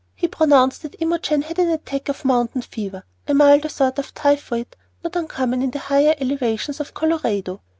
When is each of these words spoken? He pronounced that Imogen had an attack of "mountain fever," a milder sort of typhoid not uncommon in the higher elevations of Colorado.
He 0.15 0.27
pronounced 0.27 0.81
that 0.81 0.95
Imogen 0.99 1.43
had 1.43 1.59
an 1.59 1.69
attack 1.69 2.09
of 2.09 2.25
"mountain 2.25 2.63
fever," 2.63 3.03
a 3.27 3.35
milder 3.35 3.69
sort 3.69 3.99
of 3.99 4.15
typhoid 4.15 4.75
not 5.03 5.15
uncommon 5.15 5.61
in 5.61 5.69
the 5.69 5.77
higher 5.77 6.15
elevations 6.17 6.79
of 6.79 6.95
Colorado. 6.95 7.61